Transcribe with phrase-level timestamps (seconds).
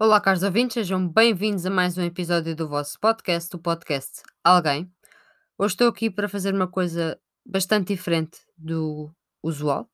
[0.00, 4.88] Olá, caros ouvintes, sejam bem-vindos a mais um episódio do vosso podcast, o podcast Alguém.
[5.58, 9.90] Hoje estou aqui para fazer uma coisa bastante diferente do usual.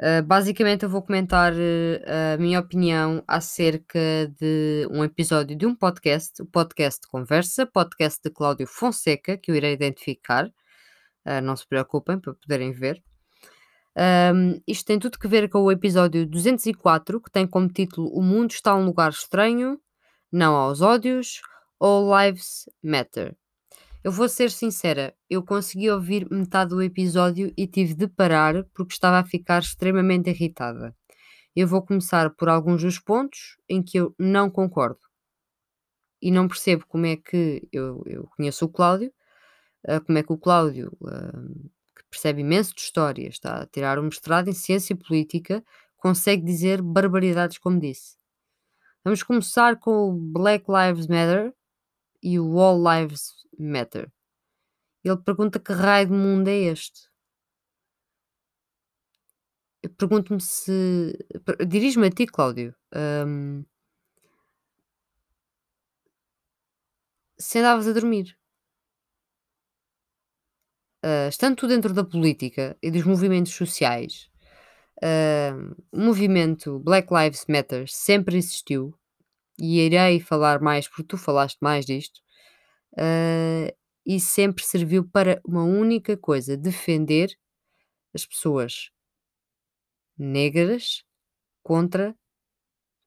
[0.00, 3.98] Uh, basicamente, eu vou comentar uh, a minha opinião acerca
[4.38, 9.56] de um episódio de um podcast, o podcast Conversa, podcast de Cláudio Fonseca, que eu
[9.56, 10.46] irei identificar.
[11.26, 13.02] Uh, não se preocupem para poderem ver.
[13.96, 18.22] Um, isto tem tudo que ver com o episódio 204, que tem como título O
[18.22, 19.80] Mundo está um lugar estranho,
[20.30, 21.40] não aos ódios,
[21.80, 23.36] All Lives Matter.
[24.02, 28.94] Eu vou ser sincera, eu consegui ouvir metade do episódio e tive de parar porque
[28.94, 30.96] estava a ficar extremamente irritada.
[31.54, 35.00] Eu vou começar por alguns dos pontos em que eu não concordo.
[36.22, 39.12] E não percebo como é que eu, eu conheço o Cláudio,
[39.88, 40.96] uh, como é que o Cláudio
[42.00, 45.64] uh, percebe imenso de história, está a tirar um mestrado em ciência política,
[45.96, 48.16] consegue dizer barbaridades como disse.
[49.04, 51.54] Vamos começar com o Black Lives Matter
[52.22, 54.10] e o All Lives Matter.
[55.02, 57.08] Ele pergunta que raio de mundo é este?
[59.96, 61.16] Pergunto-me se.
[61.66, 62.74] Dirijo-me a ti, Cláudio.
[62.94, 63.64] Um...
[67.38, 68.36] Se andavas a dormir
[71.04, 74.30] uh, estando tu dentro da política e dos movimentos sociais,
[75.02, 78.94] uh, o movimento Black Lives Matter sempre existiu
[79.58, 82.20] e irei falar mais porque tu falaste mais disto
[82.94, 83.74] uh,
[84.06, 87.36] e sempre serviu para uma única coisa: defender
[88.14, 88.90] as pessoas
[90.18, 91.04] negras
[91.62, 92.14] contra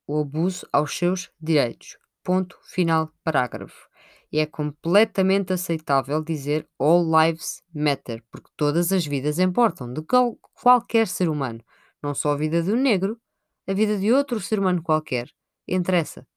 [0.08, 1.98] o abuso aos seus direitos.
[2.24, 3.90] Ponto final, parágrafo
[4.34, 10.36] e é completamente aceitável dizer All Lives Matter, porque todas as vidas importam, de qual,
[10.56, 11.64] qualquer ser humano,
[12.02, 13.22] não só a vida do negro,
[13.68, 15.30] a vida de outro ser humano qualquer,
[15.68, 16.28] interessa.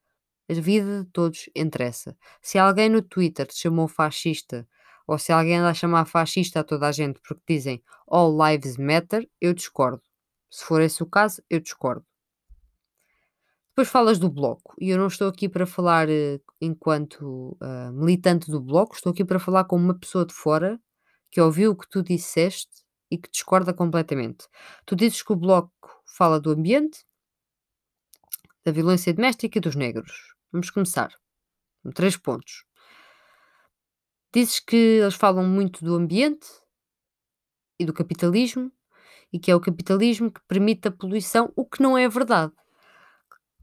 [0.50, 2.14] A vida de todos interessa.
[2.42, 4.68] Se alguém no Twitter te chamou fascista,
[5.06, 8.76] ou se alguém anda a chamar fascista a toda a gente porque dizem All Lives
[8.76, 10.02] Matter, eu discordo.
[10.50, 12.04] Se for esse o caso, eu discordo.
[13.76, 18.50] Depois falas do Bloco, e eu não estou aqui para falar eh, enquanto uh, militante
[18.50, 20.80] do Bloco, estou aqui para falar com uma pessoa de fora
[21.30, 22.70] que ouviu o que tu disseste
[23.10, 24.48] e que discorda completamente.
[24.86, 25.70] Tu dizes que o Bloco
[26.06, 27.04] fala do ambiente,
[28.64, 30.34] da violência doméstica e dos negros.
[30.50, 31.10] Vamos começar.
[31.94, 32.64] Três pontos.
[34.32, 36.48] Dizes que eles falam muito do ambiente
[37.78, 38.72] e do capitalismo
[39.30, 42.54] e que é o capitalismo que permite a poluição, o que não é verdade.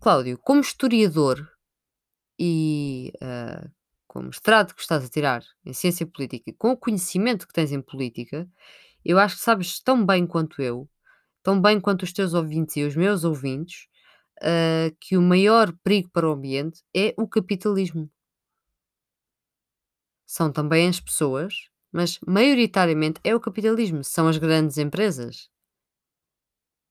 [0.03, 1.49] Cláudio, como historiador
[2.37, 3.71] e uh,
[4.05, 7.71] com o mestrado que estás a tirar em ciência política com o conhecimento que tens
[7.71, 8.45] em política,
[9.05, 10.89] eu acho que sabes tão bem quanto eu,
[11.41, 13.87] tão bem quanto os teus ouvintes e os meus ouvintes,
[14.41, 18.11] uh, que o maior perigo para o ambiente é o capitalismo.
[20.25, 25.52] São também as pessoas, mas maioritariamente é o capitalismo, são as grandes empresas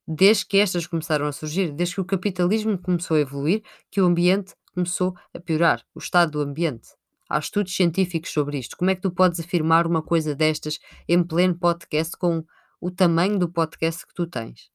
[0.06, 4.06] desde que estas começaram a surgir, desde que o capitalismo começou a evoluir, que o
[4.06, 6.88] ambiente começou a piorar, o estado do ambiente.
[7.28, 8.76] Há estudos científicos sobre isto.
[8.76, 12.44] Como é que tu podes afirmar uma coisa destas em pleno podcast com
[12.80, 14.70] o tamanho do podcast que tu tens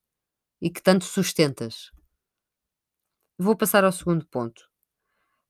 [0.62, 1.92] e que tanto sustentas?
[3.38, 4.68] Vou passar ao segundo ponto.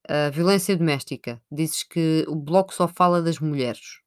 [0.10, 1.42] A violência doméstica.
[1.50, 4.02] Dizes que o bloco só fala das mulheres.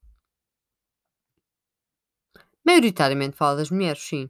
[2.63, 4.29] Maioritariamente fala das mulheres, sim.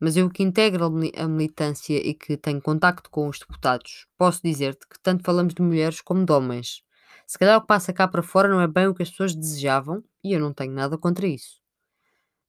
[0.00, 4.86] Mas eu que integro a militância e que tenho contacto com os deputados, posso dizer-te
[4.88, 6.82] que tanto falamos de mulheres como de homens.
[7.26, 9.34] Se calhar o que passa cá para fora não é bem o que as pessoas
[9.34, 11.60] desejavam e eu não tenho nada contra isso.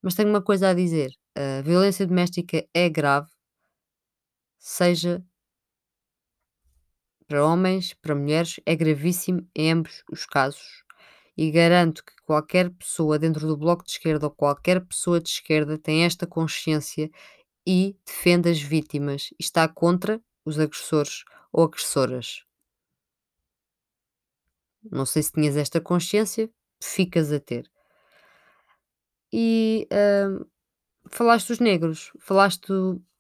[0.01, 3.29] Mas tenho uma coisa a dizer: a violência doméstica é grave,
[4.57, 5.23] seja
[7.27, 10.83] para homens, para mulheres, é gravíssimo em ambos os casos.
[11.37, 15.77] E garanto que qualquer pessoa dentro do bloco de esquerda ou qualquer pessoa de esquerda
[15.77, 17.09] tem esta consciência
[17.65, 22.43] e defende as vítimas e está contra os agressores ou agressoras.
[24.83, 26.49] Não sei se tinhas esta consciência,
[26.81, 27.69] ficas a ter.
[29.31, 30.49] E uh,
[31.07, 32.73] falaste dos negros, falaste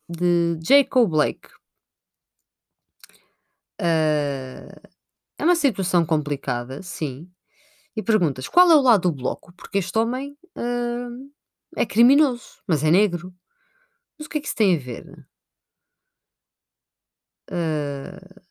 [0.09, 1.49] de Jacob Blake.
[3.79, 4.89] Uh,
[5.37, 7.31] é uma situação complicada, sim.
[7.95, 9.53] E perguntas: qual é o lado do bloco?
[9.53, 11.31] Porque este homem uh,
[11.75, 13.33] é criminoso, mas é negro.
[14.21, 15.27] Mas o que é que isso tem a ver?
[17.49, 18.41] Uh,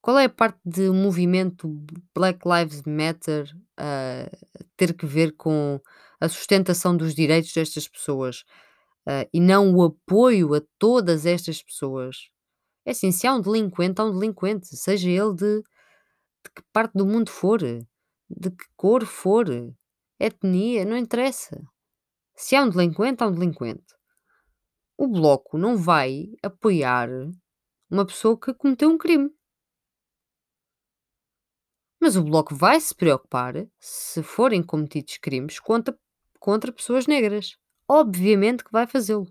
[0.00, 1.66] qual é a parte do movimento
[2.14, 4.46] Black Lives Matter uh,
[4.76, 5.80] ter que ver com
[6.20, 8.44] a sustentação dos direitos destas pessoas
[9.04, 12.30] uh, e não o apoio a todas estas pessoas?
[12.86, 16.92] É assim, se há um delinquente, há um delinquente, seja ele de, de que parte
[16.94, 19.48] do mundo for, de que cor for,
[20.20, 21.60] etnia, não interessa.
[22.40, 23.96] Se há um delinquente, há um delinquente.
[24.96, 27.08] O Bloco não vai apoiar
[27.90, 29.28] uma pessoa que cometeu um crime.
[32.00, 35.98] Mas o Bloco vai se preocupar se forem cometidos crimes contra,
[36.38, 37.58] contra pessoas negras.
[37.88, 39.26] Obviamente que vai fazê-lo.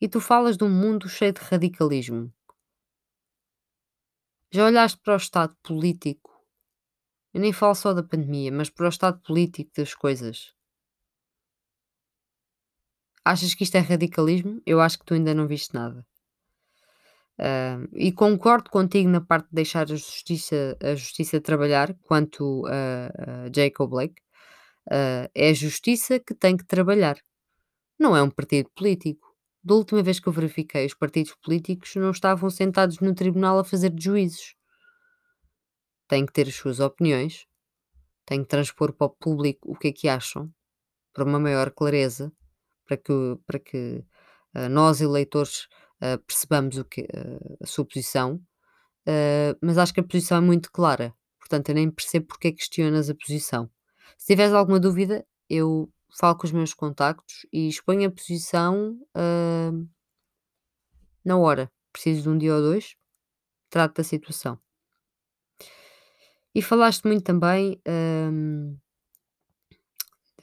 [0.00, 2.34] E tu falas de um mundo cheio de radicalismo.
[4.50, 6.44] Já olhaste para o estado político?
[7.32, 10.57] Eu nem falo só da pandemia, mas para o estado político das coisas.
[13.28, 14.62] Achas que isto é radicalismo?
[14.64, 16.02] Eu acho que tu ainda não viste nada.
[17.38, 23.44] Uh, e concordo contigo na parte de deixar a justiça, a justiça trabalhar quanto a,
[23.46, 24.22] a Jacob Blake.
[24.86, 27.18] Uh, é a justiça que tem que trabalhar.
[27.98, 29.36] Não é um partido político.
[29.62, 33.64] Da última vez que eu verifiquei, os partidos políticos não estavam sentados no tribunal a
[33.64, 34.54] fazer juízos.
[36.08, 37.46] Têm que ter as suas opiniões,
[38.24, 40.50] têm que transpor para o público o que é que acham,
[41.12, 42.32] para uma maior clareza,
[42.88, 43.12] para que,
[43.46, 44.02] para que
[44.56, 45.68] uh, nós, eleitores,
[46.02, 48.40] uh, percebamos o que, uh, a sua posição.
[49.62, 52.58] mas acho que a posição é muito clara, portanto, eu nem percebo porque é que
[52.58, 53.70] questionas a posição.
[54.18, 58.98] Se tiveres alguma dúvida, eu falo com os meus contactos e exponho a posição
[61.24, 61.70] na hora.
[61.90, 62.96] Preciso de um dia ou dois,
[63.70, 64.58] trato da situação.
[66.54, 67.80] E falaste muito também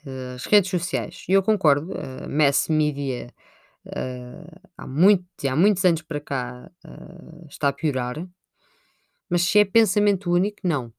[0.06, 1.24] das redes sociais.
[1.28, 3.34] E eu concordo, a mass media
[3.86, 8.24] uh, há, muito, há muitos anos para cá uh, está a piorar.
[9.28, 10.94] Mas se é pensamento único, não.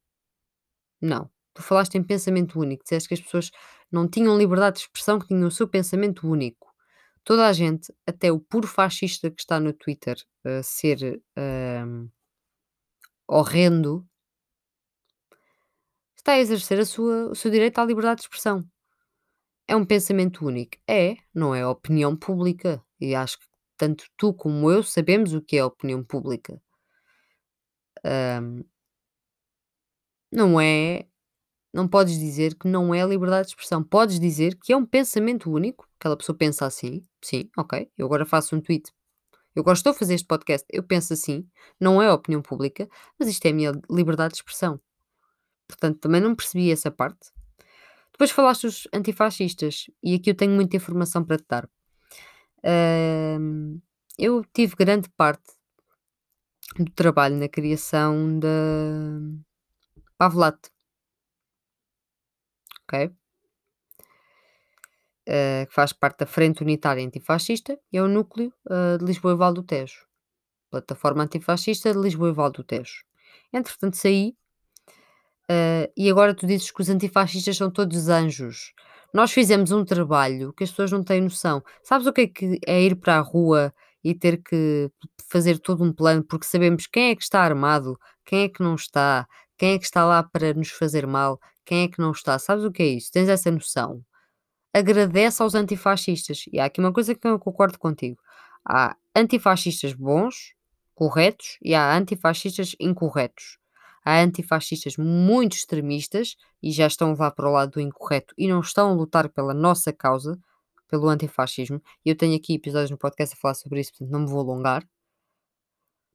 [1.01, 1.29] Não.
[1.53, 3.49] Tu falaste em pensamento único, disseste que as pessoas
[3.89, 6.67] não tinham liberdade de expressão, que tinham o seu pensamento único.
[7.23, 12.11] Toda a gente, até o puro fascista que está no Twitter a ser uh,
[13.25, 14.05] horrendo,
[16.17, 18.67] está a exercer a sua, o seu direito à liberdade de expressão.
[19.67, 20.77] É um pensamento único.
[20.87, 22.81] É, não é opinião pública.
[22.99, 23.45] E acho que
[23.77, 26.61] tanto tu como eu sabemos o que é opinião pública.
[30.31, 31.07] Não é
[31.73, 33.83] não podes dizer que não é liberdade de expressão.
[33.83, 38.25] Podes dizer que é um pensamento único, aquela pessoa pensa assim, sim, ok, eu agora
[38.25, 38.91] faço um tweet.
[39.53, 41.47] Eu gosto de fazer este podcast, eu penso assim,
[41.79, 44.79] não é opinião pública, mas isto é a minha liberdade de expressão.
[45.67, 47.31] Portanto, também não percebi essa parte.
[48.17, 51.69] Depois falaste dos antifascistas, e aqui eu tenho muita informação para te dar.
[52.65, 53.79] Uh,
[54.17, 55.53] eu tive grande parte
[56.79, 58.49] do trabalho na criação da
[60.17, 60.57] Pavlat,
[62.81, 63.05] ok?
[65.29, 69.33] Uh, que faz parte da Frente Unitária Antifascista e é o núcleo uh, de Lisboa
[69.33, 70.07] e Val do Tejo.
[70.71, 73.03] Plataforma Antifascista de Lisboa e Val do Tejo.
[73.53, 74.35] Entretanto, saí
[75.49, 78.73] uh, e agora tu dizes que os antifascistas são todos anjos.
[79.13, 81.63] Nós fizemos um trabalho que as pessoas não têm noção.
[81.83, 83.73] Sabes o que é, que é ir para a rua
[84.03, 84.91] e ter que
[85.29, 88.75] fazer todo um plano porque sabemos quem é que está armado, quem é que não
[88.75, 89.27] está,
[89.57, 92.37] quem é que está lá para nos fazer mal, quem é que não está?
[92.39, 93.11] Sabes o que é isso?
[93.11, 94.01] Tens essa noção?
[94.73, 96.43] Agradece aos antifascistas.
[96.51, 98.17] E há aqui uma coisa que eu concordo contigo.
[98.65, 100.53] Há antifascistas bons,
[100.93, 103.57] corretos, e há antifascistas incorretos.
[104.09, 108.61] Há antifascistas muito extremistas e já estão lá para o lado do incorreto e não
[108.61, 110.39] estão a lutar pela nossa causa,
[110.87, 111.83] pelo antifascismo.
[112.05, 114.87] Eu tenho aqui episódios no podcast a falar sobre isso, portanto não me vou alongar.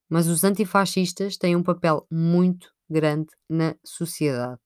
[0.09, 4.59] Mas os antifascistas têm um papel muito grande na sociedade.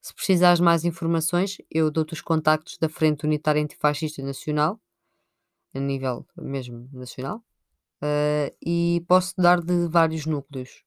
[0.00, 4.80] Se precisares mais informações, eu dou-te os contactos da Frente Unitária Antifascista Nacional,
[5.74, 7.44] a nível mesmo nacional,
[8.02, 10.85] uh, e posso dar de vários núcleos.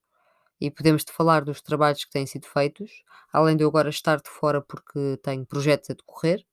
[0.61, 4.29] E podemos-te falar dos trabalhos que têm sido feitos, além de eu agora estar de
[4.29, 6.45] fora porque tenho projetos a decorrer,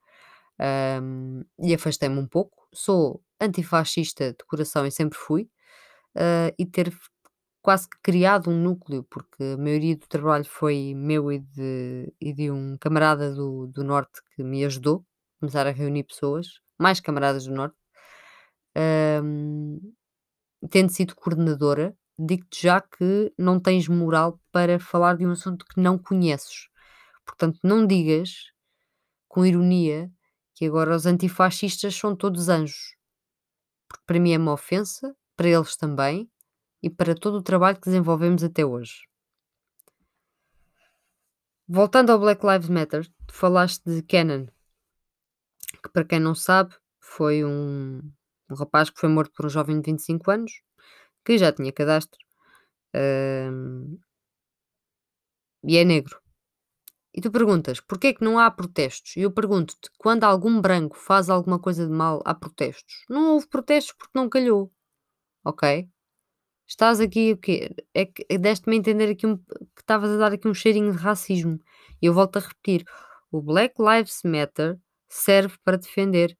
[1.02, 2.68] um, e afastei-me um pouco.
[2.72, 5.50] Sou antifascista de coração e sempre fui,
[6.16, 6.92] uh, e ter
[7.62, 12.32] quase que criado um núcleo, porque a maioria do trabalho foi meu e de, e
[12.32, 15.04] de um camarada do, do Norte que me ajudou
[15.36, 17.76] a começar a reunir pessoas, mais camaradas do Norte.
[18.76, 19.80] Um,
[20.70, 25.80] tendo sido coordenadora, digo-te já que não tens moral para falar de um assunto que
[25.80, 26.68] não conheces.
[27.24, 28.52] Portanto, não digas
[29.28, 30.10] com ironia
[30.54, 32.96] que agora os antifascistas são todos anjos.
[33.88, 36.30] Porque para mim é uma ofensa, para eles também,
[36.82, 39.06] e para todo o trabalho que desenvolvemos até hoje.
[41.68, 44.46] Voltando ao Black Lives Matter, falaste de Cannon,
[45.82, 48.00] que para quem não sabe, foi um,
[48.50, 50.52] um rapaz que foi morto por um jovem de 25 anos,
[51.26, 52.18] que já tinha cadastro,
[52.94, 53.98] hum,
[55.62, 56.18] e é negro.
[57.14, 60.96] E tu perguntas: "Porquê é que não há protestos?" E eu pergunto-te: quando algum branco
[60.96, 63.04] faz alguma coisa de mal, há protestos?
[63.08, 64.72] Não houve protestos porque não calhou,
[65.44, 65.88] ok?
[66.68, 67.74] Estás aqui o quê?
[67.94, 70.98] É que deste-me a entender aqui um que estavas a dar aqui um cheirinho de
[70.98, 71.60] racismo.
[72.02, 72.84] E eu volto a repetir:
[73.32, 74.78] o Black Lives Matter
[75.08, 76.36] serve para defender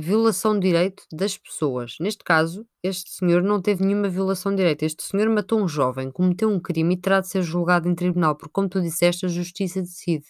[0.00, 1.96] violação de direito das pessoas.
[2.00, 4.82] Neste caso, este senhor não teve nenhuma violação de direito.
[4.84, 8.36] Este senhor matou um jovem, cometeu um crime e terá de ser julgado em tribunal,
[8.36, 10.26] porque, como tu disseste, a justiça decide.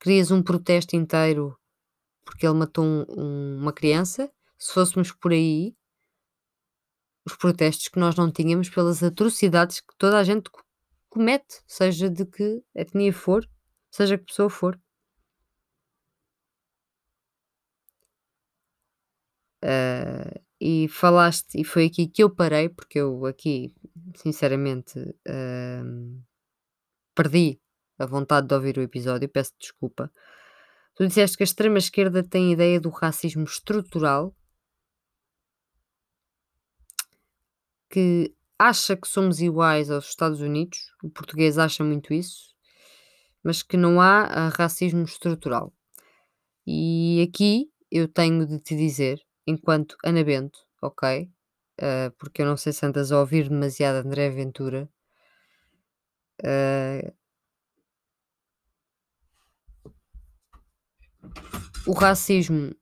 [0.00, 1.56] Querias um protesto inteiro
[2.24, 4.30] porque ele matou um- um- uma criança?
[4.58, 5.74] Se fôssemos por aí,
[7.24, 10.62] os protestos que nós não tínhamos pelas atrocidades que toda a gente co-
[11.08, 13.48] comete, seja de que etnia for,
[13.90, 14.80] seja que pessoa for.
[19.62, 23.74] Ah, e falaste, e foi aqui que eu parei, porque eu aqui,
[24.16, 26.22] sinceramente, hum,
[27.14, 27.60] perdi
[27.98, 30.12] a vontade de ouvir o episódio, peço desculpa.
[30.94, 34.34] Tu disseste que a extrema-esquerda tem ideia do racismo estrutural,
[37.90, 42.54] que acha que somos iguais aos Estados Unidos, o português acha muito isso,
[43.42, 45.72] mas que não há ah, racismo estrutural.
[46.66, 51.30] E aqui eu tenho de te dizer, enquanto Ana Bento, ok?
[51.80, 54.88] Ah, porque eu não sei se andas a ouvir demasiado André Ventura.
[56.44, 57.12] ah,
[61.86, 62.72] o racismo,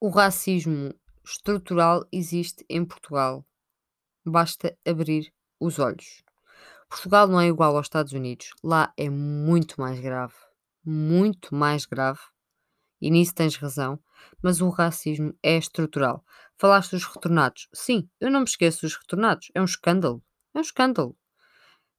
[0.00, 3.46] o racismo estrutural existe em Portugal.
[4.26, 6.22] Basta abrir os olhos.
[6.88, 8.50] Portugal não é igual aos Estados Unidos.
[8.62, 10.34] Lá é muito mais grave.
[10.84, 12.20] Muito mais grave.
[13.04, 14.00] E nisso tens razão.
[14.42, 16.24] Mas o racismo é estrutural.
[16.56, 17.68] Falaste dos retornados.
[17.70, 19.50] Sim, eu não me esqueço dos retornados.
[19.54, 20.22] É um escândalo.
[20.54, 21.14] É um escândalo.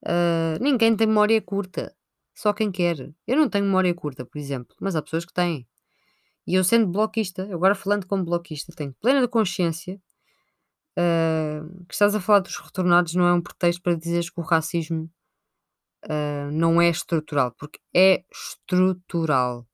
[0.04, 1.96] Ah, ninguém tem memória curta.
[2.34, 3.14] Só quem quer.
[3.28, 4.76] Eu não tenho memória curta, por exemplo.
[4.82, 5.68] Mas há pessoas que têm.
[6.48, 10.02] E eu sendo bloquista, agora falando como bloquista, tenho plena consciência
[10.98, 14.44] ah, que estás a falar dos retornados não é um pretexto para dizeres que o
[14.44, 15.10] racismo
[16.10, 19.68] ah, não é estrutural, porque é estrutural.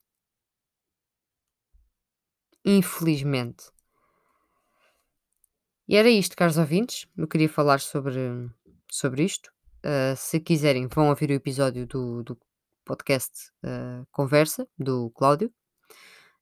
[2.66, 3.72] Infelizmente.
[5.88, 7.08] E era isto, caros ouvintes.
[7.18, 8.50] Eu queria falar sobre,
[8.90, 9.52] sobre isto.
[9.84, 12.38] Ah, se quiserem, vão ouvir o episódio do, do
[12.86, 15.52] podcast ah, Conversa, do Cláudio.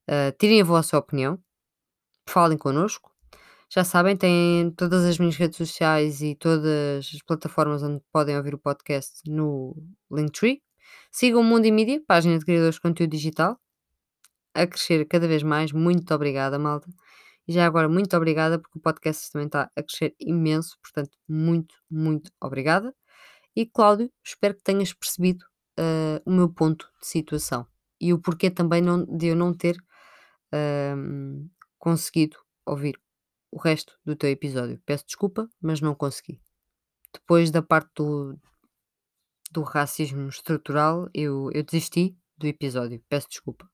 [0.06, 1.38] Ah, tirem a vossa opinião.
[2.28, 3.10] Falem connosco.
[3.72, 8.54] Já sabem, têm todas as minhas redes sociais e todas as plataformas onde podem ouvir
[8.54, 9.76] o podcast no
[10.10, 10.60] Linktree.
[11.12, 13.60] Sigam o Mundo e Mídia, página de criadores de conteúdo digital,
[14.54, 15.72] a crescer cada vez mais.
[15.72, 16.88] Muito obrigada, malta.
[17.48, 20.76] E já agora, muito obrigada, porque o podcast também está a crescer imenso.
[20.82, 22.94] Portanto, muito, muito obrigada.
[23.56, 25.44] E Cláudio, espero que tenhas percebido
[25.78, 27.66] ah, o meu ponto de situação
[28.00, 29.76] e o porquê também não, de eu não ter
[30.52, 33.00] ahm, conseguido ouvir
[33.50, 34.80] o resto do teu episódio.
[34.86, 36.40] Peço desculpa, mas não consegui.
[37.12, 38.38] Depois da parte do,
[39.50, 43.02] do racismo estrutural, eu, eu desisti do episódio.
[43.08, 43.68] Peço desculpa.